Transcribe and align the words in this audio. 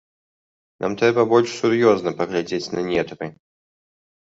Нам 0.85 0.95
трэба 1.01 1.25
больш 1.35 1.49
сур'ёзна 1.61 2.15
паглядзець 2.23 2.71
на 2.79 2.89
нетры. 2.91 3.31